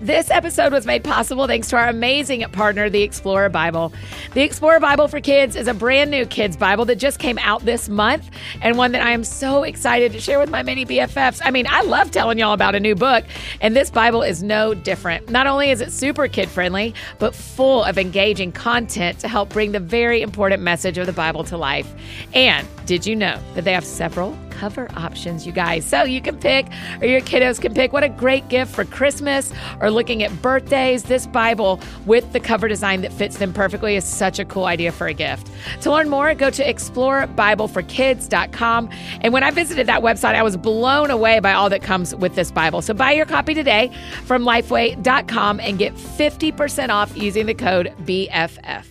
This 0.00 0.30
episode 0.30 0.72
was 0.72 0.86
made 0.86 1.04
possible 1.04 1.46
thanks 1.46 1.68
to 1.68 1.76
our 1.76 1.86
amazing 1.86 2.40
partner, 2.52 2.88
the 2.88 3.02
Explorer 3.02 3.50
Bible. 3.50 3.92
The 4.32 4.40
Explorer 4.40 4.80
Bible 4.80 5.08
for 5.08 5.20
Kids 5.20 5.56
is 5.56 5.68
a 5.68 5.74
brand 5.74 6.10
new 6.10 6.24
kids 6.24 6.56
Bible 6.56 6.86
that 6.86 6.96
just 6.96 7.18
came 7.18 7.38
out 7.40 7.66
this 7.66 7.86
month 7.90 8.30
and 8.62 8.78
one 8.78 8.92
that 8.92 9.02
I 9.02 9.10
am 9.10 9.24
so 9.24 9.62
excited 9.62 10.12
to 10.12 10.20
share 10.20 10.38
with 10.38 10.48
my 10.48 10.62
mini 10.62 10.86
BFFs. 10.86 11.42
I 11.44 11.50
mean, 11.50 11.66
I 11.68 11.82
love 11.82 12.10
telling 12.12 12.38
y'all 12.38 12.54
about 12.54 12.74
a 12.74 12.80
new 12.80 12.94
book, 12.94 13.26
and 13.60 13.76
this 13.76 13.90
Bible 13.90 14.22
is 14.22 14.42
no 14.42 14.72
different. 14.72 15.28
Not 15.28 15.46
only 15.46 15.68
is 15.68 15.82
it 15.82 15.92
super 15.92 16.28
kid 16.28 16.48
friendly, 16.48 16.94
but 17.18 17.34
full 17.34 17.84
of 17.84 17.98
engaging 17.98 18.52
content 18.52 19.18
to 19.18 19.28
help 19.28 19.50
bring 19.50 19.72
the 19.72 19.80
very 19.80 20.22
important 20.22 20.62
message 20.62 20.96
of 20.96 21.04
the 21.04 21.12
Bible 21.12 21.44
to 21.44 21.58
life. 21.58 21.92
And 22.32 22.66
did 22.90 23.06
you 23.06 23.14
know 23.14 23.38
that 23.54 23.62
they 23.62 23.72
have 23.72 23.84
several 23.84 24.36
cover 24.50 24.90
options, 24.96 25.46
you 25.46 25.52
guys? 25.52 25.86
So 25.86 26.02
you 26.02 26.20
can 26.20 26.36
pick, 26.36 26.66
or 27.00 27.06
your 27.06 27.20
kiddos 27.20 27.60
can 27.60 27.72
pick. 27.72 27.92
What 27.92 28.02
a 28.02 28.08
great 28.08 28.48
gift 28.48 28.74
for 28.74 28.84
Christmas 28.84 29.52
or 29.80 29.92
looking 29.92 30.24
at 30.24 30.42
birthdays. 30.42 31.04
This 31.04 31.24
Bible 31.24 31.78
with 32.04 32.32
the 32.32 32.40
cover 32.40 32.66
design 32.66 33.02
that 33.02 33.12
fits 33.12 33.36
them 33.36 33.52
perfectly 33.52 33.94
is 33.94 34.04
such 34.04 34.40
a 34.40 34.44
cool 34.44 34.64
idea 34.64 34.90
for 34.90 35.06
a 35.06 35.14
gift. 35.14 35.48
To 35.82 35.92
learn 35.92 36.08
more, 36.08 36.34
go 36.34 36.50
to 36.50 36.64
explorebibleforkids.com. 36.64 38.90
And 39.20 39.32
when 39.32 39.44
I 39.44 39.52
visited 39.52 39.86
that 39.86 40.02
website, 40.02 40.34
I 40.34 40.42
was 40.42 40.56
blown 40.56 41.12
away 41.12 41.38
by 41.38 41.52
all 41.52 41.70
that 41.70 41.82
comes 41.82 42.12
with 42.16 42.34
this 42.34 42.50
Bible. 42.50 42.82
So 42.82 42.92
buy 42.92 43.12
your 43.12 43.26
copy 43.26 43.54
today 43.54 43.92
from 44.24 44.42
lifeway.com 44.42 45.60
and 45.60 45.78
get 45.78 45.94
50% 45.94 46.88
off 46.88 47.16
using 47.16 47.46
the 47.46 47.54
code 47.54 47.94
BFF. 48.02 48.84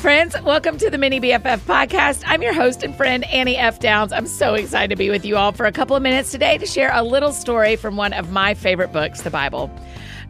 Friends. 0.00 0.34
Welcome 0.40 0.78
to 0.78 0.88
the 0.88 0.96
Mini 0.96 1.20
BFF 1.20 1.58
podcast. 1.58 2.22
I'm 2.24 2.40
your 2.40 2.54
host 2.54 2.82
and 2.82 2.96
friend, 2.96 3.22
Annie 3.24 3.58
F. 3.58 3.80
Downs. 3.80 4.14
I'm 4.14 4.26
so 4.26 4.54
excited 4.54 4.88
to 4.88 4.96
be 4.96 5.10
with 5.10 5.26
you 5.26 5.36
all 5.36 5.52
for 5.52 5.66
a 5.66 5.72
couple 5.72 5.94
of 5.94 6.02
minutes 6.02 6.30
today 6.30 6.56
to 6.56 6.64
share 6.64 6.90
a 6.94 7.02
little 7.02 7.32
story 7.32 7.76
from 7.76 7.98
one 7.98 8.14
of 8.14 8.32
my 8.32 8.54
favorite 8.54 8.94
books, 8.94 9.20
the 9.20 9.30
Bible. 9.30 9.70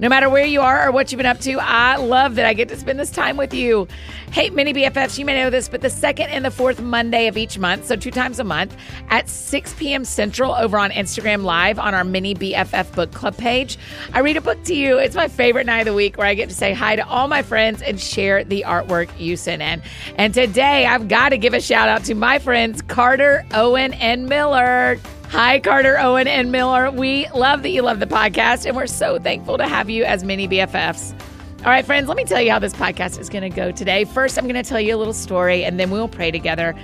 No 0.00 0.08
matter 0.08 0.30
where 0.30 0.46
you 0.46 0.62
are 0.62 0.88
or 0.88 0.92
what 0.92 1.12
you've 1.12 1.18
been 1.18 1.26
up 1.26 1.40
to, 1.40 1.58
I 1.60 1.96
love 1.96 2.36
that 2.36 2.46
I 2.46 2.54
get 2.54 2.70
to 2.70 2.76
spend 2.76 2.98
this 2.98 3.10
time 3.10 3.36
with 3.36 3.52
you. 3.52 3.86
Hey, 4.32 4.48
mini 4.48 4.72
BFFs, 4.72 5.18
you 5.18 5.26
may 5.26 5.42
know 5.42 5.50
this, 5.50 5.68
but 5.68 5.82
the 5.82 5.90
second 5.90 6.30
and 6.30 6.42
the 6.42 6.50
fourth 6.50 6.80
Monday 6.80 7.26
of 7.26 7.36
each 7.36 7.58
month, 7.58 7.84
so 7.84 7.96
two 7.96 8.10
times 8.10 8.38
a 8.38 8.44
month, 8.44 8.74
at 9.10 9.28
6 9.28 9.74
p.m. 9.74 10.06
Central 10.06 10.54
over 10.54 10.78
on 10.78 10.90
Instagram 10.90 11.42
Live 11.42 11.78
on 11.78 11.92
our 11.92 12.02
mini 12.02 12.34
BFF 12.34 12.94
book 12.94 13.12
club 13.12 13.36
page, 13.36 13.76
I 14.14 14.20
read 14.20 14.38
a 14.38 14.40
book 14.40 14.62
to 14.64 14.74
you. 14.74 14.96
It's 14.96 15.14
my 15.14 15.28
favorite 15.28 15.66
night 15.66 15.80
of 15.80 15.86
the 15.86 15.94
week 15.94 16.16
where 16.16 16.26
I 16.26 16.32
get 16.32 16.48
to 16.48 16.54
say 16.54 16.72
hi 16.72 16.96
to 16.96 17.06
all 17.06 17.28
my 17.28 17.42
friends 17.42 17.82
and 17.82 18.00
share 18.00 18.42
the 18.42 18.64
artwork 18.66 19.10
you 19.20 19.36
sent 19.36 19.60
in. 19.60 19.82
And 20.16 20.32
today, 20.32 20.86
I've 20.86 21.08
got 21.08 21.28
to 21.28 21.36
give 21.36 21.52
a 21.52 21.60
shout 21.60 21.90
out 21.90 22.04
to 22.04 22.14
my 22.14 22.38
friends 22.38 22.80
Carter, 22.80 23.44
Owen, 23.52 23.92
and 23.92 24.30
Miller. 24.30 24.98
Hi, 25.30 25.60
Carter, 25.60 25.96
Owen, 25.96 26.26
and 26.26 26.50
Miller. 26.50 26.90
We 26.90 27.28
love 27.28 27.62
that 27.62 27.68
you 27.68 27.82
love 27.82 28.00
the 28.00 28.06
podcast, 28.06 28.66
and 28.66 28.76
we're 28.76 28.88
so 28.88 29.16
thankful 29.20 29.58
to 29.58 29.68
have 29.68 29.88
you 29.88 30.02
as 30.02 30.24
mini 30.24 30.48
BFFs. 30.48 31.12
All 31.60 31.66
right, 31.66 31.86
friends, 31.86 32.08
let 32.08 32.16
me 32.16 32.24
tell 32.24 32.40
you 32.40 32.50
how 32.50 32.58
this 32.58 32.72
podcast 32.72 33.16
is 33.16 33.28
going 33.28 33.48
to 33.48 33.48
go 33.48 33.70
today. 33.70 34.04
First, 34.04 34.36
I'm 34.36 34.48
going 34.48 34.60
to 34.60 34.68
tell 34.68 34.80
you 34.80 34.96
a 34.96 34.98
little 34.98 35.12
story, 35.12 35.64
and 35.64 35.78
then 35.78 35.92
we'll 35.92 36.08
pray 36.08 36.32
together. 36.32 36.74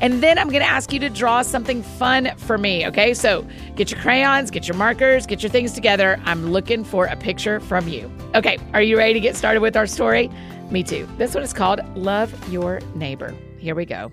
And 0.00 0.22
then 0.22 0.38
I'm 0.38 0.50
going 0.50 0.62
to 0.62 0.68
ask 0.68 0.92
you 0.92 1.00
to 1.00 1.10
draw 1.10 1.42
something 1.42 1.82
fun 1.82 2.30
for 2.36 2.58
me, 2.58 2.86
okay? 2.86 3.12
So 3.12 3.44
get 3.74 3.90
your 3.90 4.00
crayons, 4.00 4.52
get 4.52 4.68
your 4.68 4.76
markers, 4.76 5.26
get 5.26 5.42
your 5.42 5.50
things 5.50 5.72
together. 5.72 6.20
I'm 6.24 6.52
looking 6.52 6.84
for 6.84 7.06
a 7.06 7.16
picture 7.16 7.58
from 7.58 7.88
you. 7.88 8.08
Okay, 8.36 8.56
are 8.72 8.82
you 8.82 8.96
ready 8.96 9.14
to 9.14 9.20
get 9.20 9.34
started 9.34 9.62
with 9.62 9.76
our 9.76 9.88
story? 9.88 10.30
Me 10.70 10.84
too. 10.84 11.08
This 11.18 11.34
one 11.34 11.42
is 11.42 11.52
called 11.52 11.80
Love 11.96 12.52
Your 12.52 12.80
Neighbor. 12.94 13.34
Here 13.58 13.74
we 13.74 13.84
go. 13.84 14.12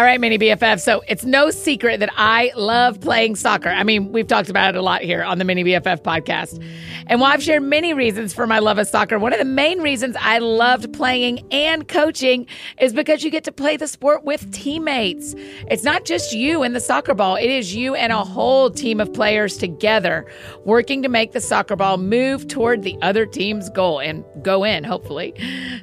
All 0.00 0.06
right, 0.06 0.18
mini 0.18 0.38
BFF. 0.38 0.80
So 0.80 1.02
it's 1.08 1.26
no 1.26 1.50
secret 1.50 2.00
that 2.00 2.08
I 2.16 2.52
love 2.56 3.02
playing 3.02 3.36
soccer. 3.36 3.68
I 3.68 3.82
mean, 3.82 4.12
we've 4.12 4.26
talked 4.26 4.48
about 4.48 4.74
it 4.74 4.78
a 4.78 4.80
lot 4.80 5.02
here 5.02 5.22
on 5.22 5.36
the 5.36 5.44
Mini 5.44 5.62
BFF 5.62 6.00
podcast. 6.00 6.64
And 7.06 7.20
while 7.20 7.32
I've 7.32 7.42
shared 7.42 7.64
many 7.64 7.92
reasons 7.92 8.32
for 8.32 8.46
my 8.46 8.60
love 8.60 8.78
of 8.78 8.86
soccer, 8.86 9.18
one 9.18 9.34
of 9.34 9.38
the 9.38 9.44
main 9.44 9.80
reasons 9.80 10.16
I 10.18 10.38
loved 10.38 10.90
playing 10.94 11.46
and 11.52 11.86
coaching 11.86 12.46
is 12.80 12.94
because 12.94 13.22
you 13.22 13.30
get 13.30 13.44
to 13.44 13.52
play 13.52 13.76
the 13.76 13.86
sport 13.86 14.24
with 14.24 14.50
teammates. 14.52 15.34
It's 15.70 15.82
not 15.82 16.06
just 16.06 16.32
you 16.32 16.62
and 16.62 16.74
the 16.74 16.80
soccer 16.80 17.12
ball, 17.12 17.36
it 17.36 17.50
is 17.50 17.74
you 17.74 17.94
and 17.94 18.10
a 18.10 18.24
whole 18.24 18.70
team 18.70 19.00
of 19.00 19.12
players 19.12 19.58
together 19.58 20.24
working 20.64 21.02
to 21.02 21.10
make 21.10 21.32
the 21.32 21.42
soccer 21.42 21.76
ball 21.76 21.98
move 21.98 22.48
toward 22.48 22.84
the 22.84 22.96
other 23.02 23.26
team's 23.26 23.68
goal 23.68 24.00
and 24.00 24.24
go 24.40 24.64
in, 24.64 24.82
hopefully. 24.82 25.34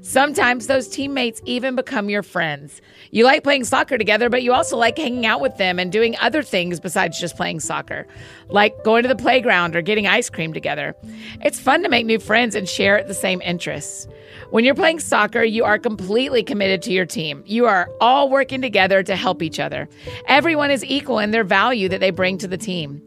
Sometimes 0.01 0.65
those 0.65 0.87
teammates 0.87 1.39
even 1.45 1.75
become 1.75 2.09
your 2.09 2.23
friends. 2.23 2.81
You 3.11 3.25
like 3.25 3.43
playing 3.43 3.65
soccer 3.65 3.97
together, 4.07 4.29
but 4.29 4.41
you 4.41 4.53
also 4.53 4.77
like 4.77 4.97
hanging 4.97 5.25
out 5.25 5.41
with 5.41 5.57
them 5.57 5.77
and 5.77 5.91
doing 5.91 6.15
other 6.21 6.41
things 6.41 6.79
besides 6.79 7.19
just 7.19 7.35
playing 7.35 7.59
soccer, 7.59 8.07
like 8.47 8.81
going 8.85 9.03
to 9.03 9.09
the 9.09 9.17
playground 9.17 9.75
or 9.75 9.81
getting 9.81 10.07
ice 10.07 10.29
cream 10.29 10.53
together. 10.53 10.95
It's 11.41 11.59
fun 11.59 11.83
to 11.83 11.89
make 11.89 12.05
new 12.05 12.17
friends 12.17 12.55
and 12.55 12.69
share 12.69 13.03
the 13.03 13.13
same 13.13 13.41
interests. 13.41 14.07
When 14.49 14.63
you're 14.63 14.75
playing 14.75 15.01
soccer, 15.01 15.43
you 15.43 15.65
are 15.65 15.77
completely 15.77 16.41
committed 16.41 16.81
to 16.83 16.93
your 16.93 17.05
team. 17.05 17.43
You 17.45 17.65
are 17.65 17.89
all 17.99 18.29
working 18.29 18.61
together 18.61 19.03
to 19.03 19.17
help 19.17 19.43
each 19.43 19.59
other. 19.59 19.89
Everyone 20.25 20.71
is 20.71 20.85
equal 20.85 21.19
in 21.19 21.31
their 21.31 21.43
value 21.43 21.89
that 21.89 21.99
they 21.99 22.11
bring 22.11 22.37
to 22.37 22.47
the 22.47 22.57
team. 22.57 23.01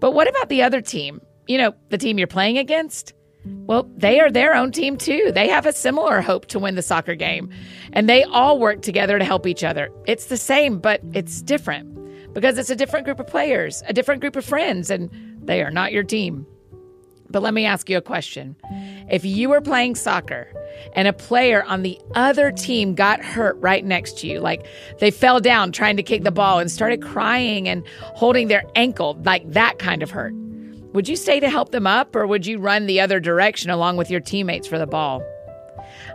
But 0.00 0.10
what 0.10 0.28
about 0.28 0.50
the 0.50 0.62
other 0.62 0.82
team? 0.82 1.22
You 1.46 1.56
know, 1.56 1.74
the 1.88 1.96
team 1.96 2.18
you're 2.18 2.26
playing 2.26 2.58
against? 2.58 3.14
Well, 3.44 3.90
they 3.96 4.20
are 4.20 4.30
their 4.30 4.54
own 4.54 4.72
team 4.72 4.96
too. 4.96 5.32
They 5.34 5.48
have 5.48 5.66
a 5.66 5.72
similar 5.72 6.20
hope 6.20 6.46
to 6.46 6.58
win 6.58 6.74
the 6.74 6.82
soccer 6.82 7.14
game, 7.14 7.50
and 7.92 8.08
they 8.08 8.22
all 8.24 8.58
work 8.58 8.82
together 8.82 9.18
to 9.18 9.24
help 9.24 9.46
each 9.46 9.64
other. 9.64 9.90
It's 10.06 10.26
the 10.26 10.36
same, 10.36 10.78
but 10.78 11.00
it's 11.12 11.42
different 11.42 12.32
because 12.34 12.58
it's 12.58 12.70
a 12.70 12.76
different 12.76 13.04
group 13.04 13.20
of 13.20 13.26
players, 13.26 13.82
a 13.86 13.92
different 13.92 14.20
group 14.20 14.36
of 14.36 14.44
friends, 14.44 14.90
and 14.90 15.10
they 15.42 15.62
are 15.62 15.70
not 15.70 15.92
your 15.92 16.02
team. 16.02 16.46
But 17.30 17.42
let 17.42 17.54
me 17.54 17.64
ask 17.64 17.88
you 17.88 17.96
a 17.96 18.02
question. 18.02 18.56
If 19.10 19.24
you 19.24 19.48
were 19.48 19.62
playing 19.62 19.94
soccer 19.94 20.52
and 20.94 21.08
a 21.08 21.12
player 21.12 21.64
on 21.64 21.82
the 21.82 21.98
other 22.14 22.52
team 22.52 22.94
got 22.94 23.24
hurt 23.24 23.56
right 23.58 23.84
next 23.84 24.18
to 24.18 24.26
you, 24.26 24.40
like 24.40 24.66
they 24.98 25.10
fell 25.10 25.40
down 25.40 25.72
trying 25.72 25.96
to 25.96 26.02
kick 26.02 26.24
the 26.24 26.30
ball 26.30 26.58
and 26.58 26.70
started 26.70 27.02
crying 27.02 27.68
and 27.68 27.86
holding 27.98 28.48
their 28.48 28.64
ankle, 28.76 29.18
like 29.24 29.50
that 29.50 29.78
kind 29.78 30.02
of 30.02 30.10
hurt, 30.10 30.34
would 30.92 31.08
you 31.08 31.16
stay 31.16 31.40
to 31.40 31.48
help 31.48 31.70
them 31.70 31.86
up 31.86 32.14
or 32.14 32.26
would 32.26 32.46
you 32.46 32.58
run 32.58 32.86
the 32.86 33.00
other 33.00 33.20
direction 33.20 33.70
along 33.70 33.96
with 33.96 34.10
your 34.10 34.20
teammates 34.20 34.66
for 34.66 34.78
the 34.78 34.86
ball? 34.86 35.22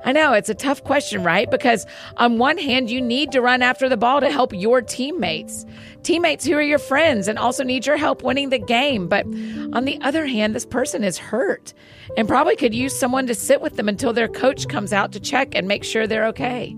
I 0.05 0.11
know 0.11 0.33
it's 0.33 0.49
a 0.49 0.55
tough 0.55 0.83
question, 0.83 1.23
right? 1.23 1.49
Because 1.49 1.85
on 2.17 2.37
one 2.37 2.57
hand, 2.57 2.89
you 2.89 3.01
need 3.01 3.31
to 3.31 3.41
run 3.41 3.61
after 3.61 3.89
the 3.89 3.97
ball 3.97 4.21
to 4.21 4.29
help 4.29 4.53
your 4.53 4.81
teammates, 4.81 5.65
teammates 6.03 6.45
who 6.45 6.53
are 6.53 6.61
your 6.61 6.79
friends 6.79 7.27
and 7.27 7.37
also 7.37 7.63
need 7.63 7.85
your 7.85 7.97
help 7.97 8.23
winning 8.23 8.49
the 8.49 8.59
game. 8.59 9.07
But 9.07 9.25
on 9.73 9.85
the 9.85 9.99
other 10.01 10.25
hand, 10.25 10.55
this 10.55 10.65
person 10.65 11.03
is 11.03 11.17
hurt 11.17 11.73
and 12.15 12.27
probably 12.27 12.55
could 12.55 12.75
use 12.75 12.97
someone 12.97 13.27
to 13.27 13.35
sit 13.35 13.61
with 13.61 13.75
them 13.75 13.89
until 13.89 14.13
their 14.13 14.27
coach 14.27 14.67
comes 14.67 14.93
out 14.93 15.11
to 15.13 15.19
check 15.19 15.55
and 15.55 15.67
make 15.67 15.83
sure 15.83 16.07
they're 16.07 16.27
okay. 16.27 16.75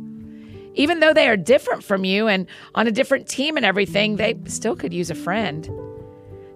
Even 0.76 1.00
though 1.00 1.14
they 1.14 1.28
are 1.28 1.38
different 1.38 1.84
from 1.84 2.06
you 2.06 2.28
and 2.28 2.48
on 2.76 2.88
a 2.88 2.92
different 2.92 3.28
team 3.28 3.58
and 3.58 3.66
everything, 3.66 4.16
they 4.16 4.40
still 4.46 4.76
could 4.76 4.94
use 4.94 5.10
a 5.10 5.16
friend. 5.16 5.70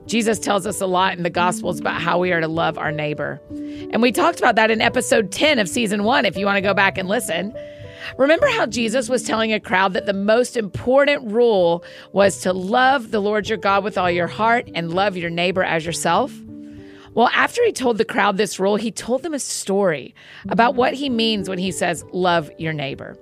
Jesus 0.06 0.38
tells 0.40 0.68
us 0.68 0.81
a 0.81 0.86
lot 0.86 1.18
in 1.18 1.24
the 1.24 1.30
Gospels 1.30 1.80
about 1.80 2.02
how 2.02 2.19
we 2.19 2.31
are 2.31 2.41
to 2.41 2.47
love 2.47 2.78
our 2.78 2.91
neighbor. 2.91 3.41
And 3.91 4.02
we 4.02 4.12
talked 4.12 4.40
about 4.40 4.56
that 4.56 4.69
in 4.69 4.81
episode 4.81 5.31
10 5.31 5.59
of 5.59 5.69
season 5.69 6.03
one, 6.03 6.25
if 6.25 6.36
you 6.36 6.46
want 6.46 6.58
to 6.58 6.62
go 6.62 6.74
back 6.74 6.97
and 6.97 7.08
listen. 7.08 7.56
Remember 8.18 8.47
how 8.47 8.66
Jesus 8.66 9.08
was 9.08 9.24
telling 9.24 9.53
a 9.53 9.59
crowd 9.59 9.94
that 9.94 10.06
the 10.06 10.13
most 10.13 10.58
important 10.58 11.31
rule 11.31 11.84
was 12.12 12.40
to 12.42 12.52
love 12.52 13.12
the 13.12 13.22
Lord 13.22 13.47
your 13.47 13.58
God 13.58 13.84
with 13.84 13.97
all 13.97 14.12
your 14.12 14.28
heart 14.28 14.69
and 14.75 14.94
love 14.94 15.16
your 15.16 15.30
neighbor 15.30 15.63
as 15.63 15.86
yourself? 15.86 16.34
Well, 17.13 17.30
after 17.34 17.63
he 17.63 17.72
told 17.72 17.97
the 17.97 18.06
crowd 18.06 18.38
this 18.38 18.59
rule, 18.59 18.75
he 18.75 18.92
told 18.92 19.24
them 19.24 19.34
a 19.34 19.40
story 19.40 20.16
about 20.50 20.75
what 20.75 20.94
he 20.94 21.09
means 21.09 21.47
when 21.47 21.59
he 21.59 21.72
says, 21.72 22.03
love 22.12 22.52
your 22.58 22.74
neighbor. 22.74 23.18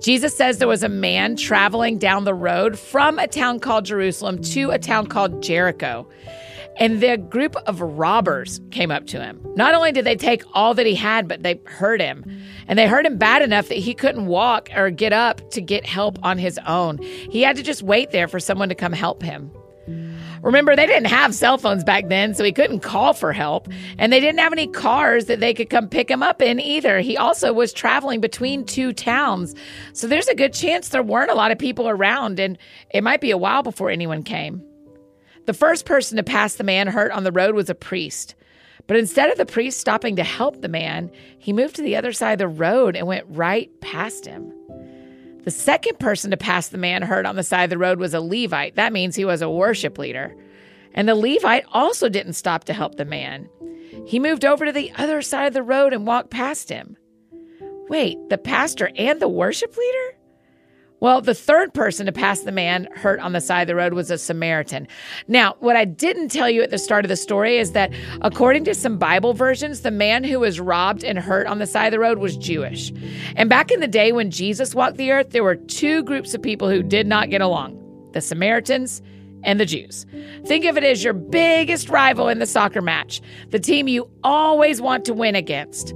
Jesus 0.00 0.34
says 0.34 0.58
there 0.58 0.66
was 0.66 0.82
a 0.82 0.88
man 0.88 1.36
traveling 1.36 1.98
down 1.98 2.24
the 2.24 2.34
road 2.34 2.78
from 2.78 3.18
a 3.18 3.28
town 3.28 3.60
called 3.60 3.84
Jerusalem 3.84 4.40
to 4.42 4.70
a 4.70 4.78
town 4.78 5.06
called 5.06 5.42
Jericho. 5.42 6.08
And 6.78 7.02
the 7.02 7.18
group 7.18 7.54
of 7.66 7.82
robbers 7.82 8.60
came 8.70 8.90
up 8.90 9.06
to 9.08 9.22
him. 9.22 9.38
Not 9.56 9.74
only 9.74 9.92
did 9.92 10.06
they 10.06 10.16
take 10.16 10.42
all 10.54 10.72
that 10.72 10.86
he 10.86 10.94
had, 10.94 11.28
but 11.28 11.42
they 11.42 11.60
hurt 11.66 12.00
him. 12.00 12.24
And 12.66 12.78
they 12.78 12.86
hurt 12.86 13.04
him 13.04 13.18
bad 13.18 13.42
enough 13.42 13.68
that 13.68 13.76
he 13.76 13.92
couldn't 13.92 14.24
walk 14.24 14.70
or 14.74 14.88
get 14.88 15.12
up 15.12 15.50
to 15.50 15.60
get 15.60 15.84
help 15.84 16.18
on 16.22 16.38
his 16.38 16.58
own. 16.66 16.96
He 17.02 17.42
had 17.42 17.56
to 17.56 17.62
just 17.62 17.82
wait 17.82 18.10
there 18.12 18.28
for 18.28 18.40
someone 18.40 18.70
to 18.70 18.74
come 18.74 18.92
help 18.92 19.22
him. 19.22 19.50
Remember, 20.42 20.74
they 20.74 20.86
didn't 20.86 21.08
have 21.08 21.34
cell 21.34 21.58
phones 21.58 21.84
back 21.84 22.08
then, 22.08 22.34
so 22.34 22.44
he 22.44 22.52
couldn't 22.52 22.80
call 22.80 23.12
for 23.12 23.32
help. 23.32 23.68
And 23.98 24.12
they 24.12 24.20
didn't 24.20 24.40
have 24.40 24.52
any 24.52 24.66
cars 24.66 25.26
that 25.26 25.40
they 25.40 25.52
could 25.52 25.70
come 25.70 25.88
pick 25.88 26.10
him 26.10 26.22
up 26.22 26.40
in 26.40 26.60
either. 26.60 27.00
He 27.00 27.16
also 27.16 27.52
was 27.52 27.72
traveling 27.72 28.20
between 28.20 28.64
two 28.64 28.92
towns. 28.92 29.54
So 29.92 30.06
there's 30.06 30.28
a 30.28 30.34
good 30.34 30.54
chance 30.54 30.88
there 30.88 31.02
weren't 31.02 31.30
a 31.30 31.34
lot 31.34 31.50
of 31.50 31.58
people 31.58 31.88
around, 31.88 32.40
and 32.40 32.56
it 32.90 33.02
might 33.02 33.20
be 33.20 33.30
a 33.30 33.38
while 33.38 33.62
before 33.62 33.90
anyone 33.90 34.22
came. 34.22 34.62
The 35.46 35.54
first 35.54 35.84
person 35.84 36.16
to 36.16 36.22
pass 36.22 36.54
the 36.54 36.64
man 36.64 36.86
hurt 36.86 37.10
on 37.12 37.24
the 37.24 37.32
road 37.32 37.54
was 37.54 37.70
a 37.70 37.74
priest. 37.74 38.34
But 38.86 38.96
instead 38.96 39.30
of 39.30 39.38
the 39.38 39.46
priest 39.46 39.78
stopping 39.78 40.16
to 40.16 40.24
help 40.24 40.60
the 40.60 40.68
man, 40.68 41.10
he 41.38 41.52
moved 41.52 41.76
to 41.76 41.82
the 41.82 41.96
other 41.96 42.12
side 42.12 42.32
of 42.32 42.38
the 42.38 42.48
road 42.48 42.96
and 42.96 43.06
went 43.06 43.26
right 43.28 43.70
past 43.80 44.26
him. 44.26 44.52
The 45.44 45.50
second 45.50 45.98
person 45.98 46.30
to 46.30 46.36
pass 46.36 46.68
the 46.68 46.78
man 46.78 47.02
hurt 47.02 47.26
on 47.26 47.36
the 47.36 47.42
side 47.42 47.64
of 47.64 47.70
the 47.70 47.78
road 47.78 47.98
was 47.98 48.14
a 48.14 48.20
Levite. 48.20 48.76
That 48.76 48.92
means 48.92 49.16
he 49.16 49.24
was 49.24 49.42
a 49.42 49.50
worship 49.50 49.98
leader. 49.98 50.34
And 50.94 51.08
the 51.08 51.14
Levite 51.14 51.64
also 51.72 52.08
didn't 52.08 52.34
stop 52.34 52.64
to 52.64 52.72
help 52.72 52.96
the 52.96 53.04
man. 53.04 53.48
He 54.06 54.18
moved 54.18 54.44
over 54.44 54.66
to 54.66 54.72
the 54.72 54.92
other 54.96 55.22
side 55.22 55.46
of 55.46 55.54
the 55.54 55.62
road 55.62 55.92
and 55.92 56.06
walked 56.06 56.30
past 56.30 56.68
him. 56.68 56.96
Wait, 57.88 58.18
the 58.28 58.38
pastor 58.38 58.90
and 58.96 59.20
the 59.20 59.28
worship 59.28 59.76
leader? 59.76 60.16
Well, 61.00 61.22
the 61.22 61.34
third 61.34 61.72
person 61.72 62.04
to 62.06 62.12
pass 62.12 62.40
the 62.40 62.52
man 62.52 62.86
hurt 62.94 63.20
on 63.20 63.32
the 63.32 63.40
side 63.40 63.62
of 63.62 63.68
the 63.68 63.74
road 63.74 63.94
was 63.94 64.10
a 64.10 64.18
Samaritan. 64.18 64.86
Now, 65.28 65.56
what 65.60 65.74
I 65.74 65.86
didn't 65.86 66.28
tell 66.28 66.50
you 66.50 66.62
at 66.62 66.70
the 66.70 66.78
start 66.78 67.06
of 67.06 67.08
the 67.08 67.16
story 67.16 67.56
is 67.56 67.72
that 67.72 67.90
according 68.20 68.64
to 68.64 68.74
some 68.74 68.98
Bible 68.98 69.32
versions, 69.32 69.80
the 69.80 69.90
man 69.90 70.24
who 70.24 70.40
was 70.40 70.60
robbed 70.60 71.02
and 71.02 71.18
hurt 71.18 71.46
on 71.46 71.58
the 71.58 71.66
side 71.66 71.86
of 71.86 71.92
the 71.92 71.98
road 71.98 72.18
was 72.18 72.36
Jewish. 72.36 72.92
And 73.34 73.48
back 73.48 73.70
in 73.70 73.80
the 73.80 73.88
day 73.88 74.12
when 74.12 74.30
Jesus 74.30 74.74
walked 74.74 74.98
the 74.98 75.10
earth, 75.10 75.30
there 75.30 75.42
were 75.44 75.56
two 75.56 76.02
groups 76.02 76.34
of 76.34 76.42
people 76.42 76.68
who 76.68 76.82
did 76.82 77.06
not 77.06 77.30
get 77.30 77.40
along 77.40 77.78
the 78.12 78.20
Samaritans 78.20 79.00
and 79.44 79.58
the 79.58 79.64
Jews. 79.64 80.04
Think 80.44 80.64
of 80.66 80.76
it 80.76 80.84
as 80.84 81.02
your 81.02 81.12
biggest 81.14 81.88
rival 81.88 82.28
in 82.28 82.40
the 82.40 82.46
soccer 82.46 82.82
match, 82.82 83.22
the 83.50 83.58
team 83.60 83.88
you 83.88 84.10
always 84.22 84.80
want 84.80 85.04
to 85.06 85.14
win 85.14 85.34
against. 85.34 85.94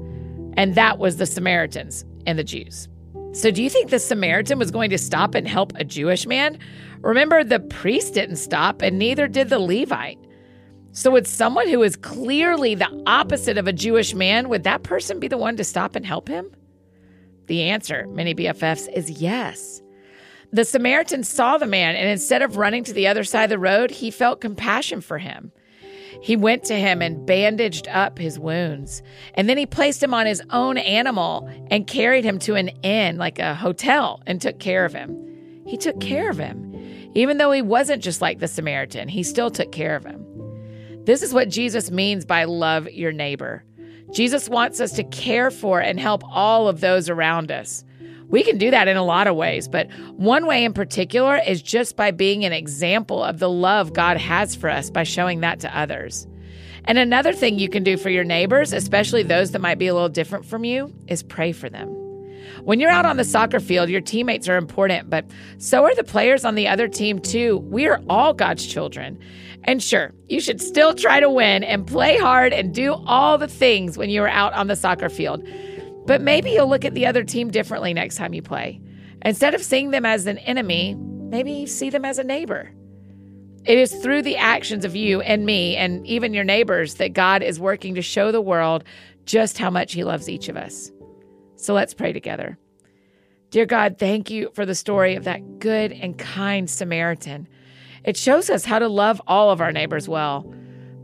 And 0.57 0.77
that 0.77 0.99
was 0.99 1.17
the 1.17 1.27
Samaritans 1.27 2.05
and 2.27 2.39
the 2.39 2.45
Jews. 2.45 2.89
So, 3.35 3.51
do 3.51 3.65
you 3.65 3.69
think 3.69 3.91
the 3.91 3.99
Samaritan 3.99 4.61
was 4.61 4.71
going 4.71 4.91
to 4.91 4.99
stop 4.99 5.35
and 5.35 5.49
help 5.49 5.73
a 5.75 5.83
Jewish 5.83 6.25
man? 6.25 6.57
Remember, 7.01 7.43
the 7.43 7.59
priest 7.59 8.15
didn't 8.15 8.37
stop, 8.37 8.81
and 8.81 8.97
neither 8.97 9.27
did 9.27 9.49
the 9.49 9.59
Levite. 9.59 10.21
So, 10.93 11.11
would 11.11 11.27
someone 11.27 11.69
who 11.69 11.83
is 11.83 11.97
clearly 11.97 12.77
the 12.77 13.03
opposite 13.07 13.59
of 13.59 13.67
a 13.67 13.73
Jewish 13.73 14.15
man, 14.15 14.49
would 14.51 14.63
that 14.63 14.85
person 14.85 15.19
be 15.19 15.27
the 15.27 15.37
one 15.37 15.57
to 15.57 15.65
stop 15.65 15.97
and 15.97 16.07
help 16.07 16.29
him? 16.29 16.49
The 17.47 17.63
answer, 17.63 18.07
mini 18.07 18.37
BFFs, 18.37 18.89
is 18.93 19.11
yes. 19.11 19.83
The 20.53 20.65
Samaritan 20.65 21.25
saw 21.25 21.59
the 21.59 21.67
man, 21.67 21.97
and 21.97 22.09
instead 22.09 22.41
of 22.41 22.57
running 22.57 22.85
to 22.85 22.93
the 22.93 23.09
other 23.09 23.25
side 23.25 23.45
of 23.45 23.51
the 23.51 23.59
road, 23.59 23.91
he 23.91 24.13
felt 24.13 24.41
compassion 24.41 25.01
for 25.01 25.19
him. 25.19 25.51
He 26.25 26.37
went 26.37 26.65
to 26.65 26.75
him 26.75 27.03
and 27.03 27.27
bandaged 27.27 27.87
up 27.89 28.19
his 28.19 28.39
wounds. 28.39 29.03
And 29.35 29.47
then 29.47 29.59
he 29.59 29.67
placed 29.67 30.03
him 30.03 30.15
on 30.15 30.25
his 30.25 30.43
own 30.49 30.79
animal 30.79 31.47
and 31.71 31.87
carried 31.87 32.25
him 32.25 32.39
to 32.39 32.55
an 32.55 32.69
inn, 32.83 33.19
like 33.19 33.39
a 33.39 33.55
hotel, 33.55 34.23
and 34.27 34.41
took 34.41 34.59
care 34.59 34.87
of 34.87 34.95
him. 34.95 35.63
He 35.67 35.77
took 35.77 36.01
care 36.01 36.31
of 36.31 36.39
him. 36.39 37.11
Even 37.13 37.37
though 37.37 37.53
he 37.53 37.61
wasn't 37.61 38.03
just 38.03 38.23
like 38.23 38.39
the 38.39 38.49
Samaritan, 38.49 39.07
he 39.09 39.23
still 39.23 39.51
took 39.51 39.71
care 39.71 39.97
of 39.97 40.07
him. 40.07 40.25
This 41.05 41.23
is 41.23 41.35
what 41.35 41.51
Jesus 41.51 41.91
means 41.91 42.25
by 42.25 42.45
love 42.45 42.89
your 42.89 43.13
neighbor. 43.13 43.63
Jesus 44.11 44.49
wants 44.49 44.81
us 44.81 44.93
to 44.93 45.05
care 45.05 45.51
for 45.51 45.79
and 45.79 46.01
help 46.01 46.23
all 46.25 46.69
of 46.69 46.81
those 46.81 47.11
around 47.11 47.53
us. 47.53 47.85
We 48.29 48.43
can 48.43 48.59
do 48.59 48.71
that 48.71 48.89
in 48.89 48.97
a 48.97 49.05
lot 49.05 49.27
of 49.27 49.37
ways, 49.37 49.69
but 49.69 49.91
one 50.17 50.47
way 50.47 50.65
in 50.65 50.73
particular 50.73 51.37
is 51.37 51.63
just 51.63 51.97
by 51.97 52.11
being 52.11 52.45
an 52.45 52.53
example 52.53 53.23
of 53.23 53.39
the 53.39 53.51
love 53.51 53.93
God 53.93 54.17
has 54.17 54.55
for 54.55 54.69
us 54.71 54.91
by 54.91 55.05
showing 55.05 55.41
that 55.41 55.61
to 55.61 55.79
others. 55.79 56.27
And 56.87 56.99
another 56.99 57.33
thing 57.33 57.59
you 57.59 57.69
can 57.69 57.83
do 57.83 57.97
for 57.97 58.11
your 58.11 58.25
neighbors, 58.25 58.73
especially 58.73 59.23
those 59.23 59.53
that 59.53 59.61
might 59.61 59.79
be 59.79 59.87
a 59.87 59.95
little 59.95 60.09
different 60.09 60.45
from 60.45 60.65
you, 60.65 60.93
is 61.09 61.23
pray 61.23 61.53
for 61.53 61.71
them. 61.71 61.89
When 62.63 62.79
you're 62.79 62.91
out 62.91 63.07
on 63.07 63.17
the 63.17 63.25
soccer 63.25 63.61
field, 63.61 63.89
your 63.89 64.01
teammates 64.01 64.49
are 64.49 64.57
important, 64.57 65.11
but 65.11 65.25
so 65.59 65.85
are 65.85 65.95
the 65.95 66.05
players 66.05 66.45
on 66.45 66.55
the 66.55 66.69
other 66.69 66.89
team 66.89 67.19
too. 67.19 67.59
We 67.59 67.87
are 67.87 68.03
all 68.09 68.35
God's 68.35 68.67
children. 68.67 69.19
And 69.65 69.83
sure, 69.83 70.13
you 70.29 70.41
should 70.41 70.61
still 70.61 70.95
try 70.95 71.21
to 71.21 71.31
win 71.31 71.65
and 71.65 71.87
play 71.87 72.19
hard 72.19 72.53
and 72.53 72.75
do 72.75 72.93
all 73.07 73.39
the 73.39 73.49
things 73.49 73.97
when 73.97 74.11
you 74.11 74.23
are 74.23 74.29
out 74.29 74.53
on 74.53 74.67
the 74.67 74.77
soccer 74.77 75.09
field. 75.09 75.47
But 76.07 76.21
maybe 76.21 76.51
you'll 76.51 76.69
look 76.69 76.85
at 76.85 76.95
the 76.95 77.07
other 77.07 77.25
team 77.25 77.51
differently 77.51 77.95
next 77.95 78.17
time 78.17 78.35
you 78.35 78.43
play. 78.43 78.81
Instead 79.23 79.55
of 79.55 79.63
seeing 79.63 79.91
them 79.91 80.05
as 80.05 80.27
an 80.27 80.39
enemy, 80.39 80.95
maybe 80.95 81.67
see 81.67 81.91
them 81.91 82.05
as 82.05 82.19
a 82.19 82.25
neighbor. 82.25 82.71
It 83.65 83.79
is 83.79 83.95
through 83.95 84.23
the 84.23 84.37
actions 84.37 84.85
of 84.85 84.95
you 84.95 85.23
and 85.23 85.47
me 85.47 85.77
and 85.77 86.07
even 86.07 86.35
your 86.35 86.45
neighbors 86.45 86.97
that 86.97 87.15
God 87.15 87.43
is 87.43 87.59
working 87.59 87.95
to 87.95 88.03
show 88.03 88.31
the 88.31 88.43
world 88.43 88.85
just 89.25 89.57
how 89.57 89.71
much 89.71 89.95
He 89.95 90.05
loves 90.05 90.29
each 90.29 90.51
of 90.51 90.57
us. 90.57 90.93
So 91.57 91.73
let's 91.73 91.95
pray 91.95 92.13
together. 92.13 92.59
Dear 93.51 93.65
God, 93.65 93.99
thank 93.99 94.29
you 94.31 94.51
for 94.53 94.67
the 94.67 94.75
story 94.75 95.15
of 95.15 95.25
that 95.25 95.61
good 95.61 95.93
and 95.93 96.19
kind 96.19 96.69
Samaritan. 96.69 97.49
It 98.05 98.19
shows 98.19 98.51
us 98.51 98.67
how 98.67 98.79
to 98.79 98.89
love 98.89 99.23
all 99.27 99.51
of 99.51 99.63
our 99.63 99.73
neighbors 99.73 100.09
well. 100.09 100.53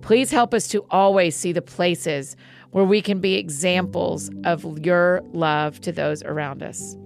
Please 0.02 0.30
help 0.30 0.52
us 0.52 0.68
to 0.68 0.84
always 0.90 1.34
see 1.34 1.52
the 1.52 1.62
places 1.62 2.36
where 2.70 2.84
we 2.84 3.02
can 3.02 3.20
be 3.20 3.34
examples 3.34 4.30
of 4.44 4.84
your 4.84 5.22
love 5.32 5.80
to 5.82 5.92
those 5.92 6.22
around 6.22 6.62
us. 6.62 6.96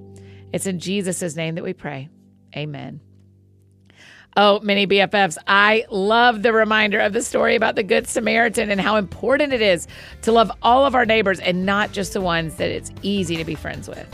It's 0.52 0.66
in 0.66 0.78
Jesus' 0.78 1.34
name 1.37 1.55
that 1.56 1.64
we 1.64 1.72
pray. 1.72 2.08
Amen. 2.56 3.00
Oh, 4.37 4.58
mini 4.61 4.84
BFFs, 4.84 5.38
I 5.46 5.84
love 5.90 6.43
the 6.43 6.52
reminder 6.52 6.99
of 6.99 7.12
the 7.12 7.22
story 7.22 7.55
about 7.55 7.76
the 7.76 7.84
Good 7.84 8.08
Samaritan 8.08 8.69
and 8.69 8.81
how 8.81 8.96
important 8.96 9.52
it 9.52 9.62
is 9.62 9.87
to 10.22 10.32
love 10.32 10.50
all 10.61 10.84
of 10.84 10.96
our 10.96 11.06
neighbors 11.06 11.38
and 11.38 11.64
not 11.64 11.93
just 11.93 12.14
the 12.14 12.20
ones 12.20 12.56
that 12.56 12.69
it's 12.69 12.90
easy 13.02 13.37
to 13.37 13.44
be 13.44 13.55
friends 13.55 13.88
with. 13.88 14.08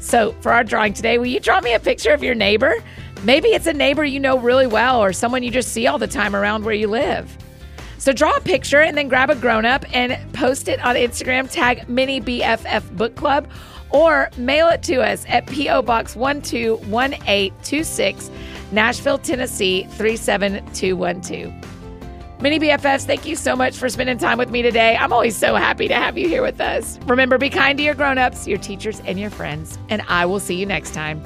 So, 0.00 0.32
for 0.40 0.50
our 0.50 0.64
drawing 0.64 0.92
today, 0.92 1.18
will 1.18 1.26
you 1.26 1.38
draw 1.38 1.60
me 1.60 1.72
a 1.72 1.78
picture 1.78 2.12
of 2.12 2.22
your 2.22 2.34
neighbor? 2.34 2.74
Maybe 3.22 3.48
it's 3.48 3.66
a 3.66 3.72
neighbor 3.72 4.04
you 4.04 4.18
know 4.18 4.38
really 4.38 4.66
well 4.66 5.02
or 5.02 5.12
someone 5.12 5.44
you 5.44 5.52
just 5.52 5.72
see 5.72 5.86
all 5.86 5.98
the 5.98 6.08
time 6.08 6.34
around 6.34 6.64
where 6.64 6.74
you 6.74 6.88
live. 6.88 7.38
So 8.04 8.12
draw 8.12 8.36
a 8.36 8.40
picture 8.42 8.82
and 8.82 8.98
then 8.98 9.08
grab 9.08 9.30
a 9.30 9.34
grown 9.34 9.64
up 9.64 9.86
and 9.96 10.18
post 10.34 10.68
it 10.68 10.78
on 10.84 10.94
Instagram, 10.94 11.50
tag 11.50 11.88
Mini 11.88 12.20
BFF 12.20 12.94
Book 12.98 13.16
Club, 13.16 13.48
or 13.88 14.28
mail 14.36 14.68
it 14.68 14.82
to 14.82 14.96
us 14.96 15.24
at 15.26 15.46
P.O. 15.46 15.80
Box 15.80 16.14
121826, 16.14 18.30
Nashville, 18.72 19.16
Tennessee 19.16 19.84
37212. 19.92 21.63
Mini 22.40 22.58
BFFs, 22.58 23.06
thank 23.06 23.24
you 23.24 23.36
so 23.36 23.54
much 23.54 23.76
for 23.76 23.88
spending 23.88 24.18
time 24.18 24.38
with 24.38 24.50
me 24.50 24.60
today. 24.60 24.96
I'm 24.96 25.12
always 25.12 25.36
so 25.36 25.54
happy 25.54 25.88
to 25.88 25.94
have 25.94 26.18
you 26.18 26.28
here 26.28 26.42
with 26.42 26.60
us. 26.60 26.98
Remember, 27.06 27.38
be 27.38 27.48
kind 27.48 27.78
to 27.78 27.84
your 27.84 27.94
grown-ups, 27.94 28.46
your 28.46 28.58
teachers, 28.58 29.00
and 29.06 29.18
your 29.18 29.30
friends, 29.30 29.78
and 29.88 30.02
I 30.08 30.26
will 30.26 30.40
see 30.40 30.56
you 30.56 30.66
next 30.66 30.92
time. 30.92 31.22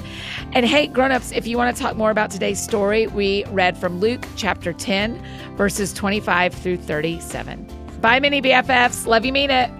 And 0.53 0.65
hey, 0.65 0.87
grown-ups, 0.87 1.31
if 1.31 1.47
you 1.47 1.57
want 1.57 1.75
to 1.75 1.81
talk 1.81 1.97
more 1.97 2.11
about 2.11 2.29
today's 2.29 2.61
story, 2.61 3.07
we 3.07 3.43
read 3.45 3.75
from 3.75 3.99
Luke 3.99 4.25
chapter 4.35 4.71
10, 4.71 5.21
verses 5.57 5.93
25 5.93 6.53
through 6.53 6.77
37. 6.77 7.67
Bye, 8.01 8.19
Mini 8.19 8.41
BFFs. 8.41 9.05
Love 9.05 9.25
you, 9.25 9.33
mean 9.33 9.49
it. 9.49 9.71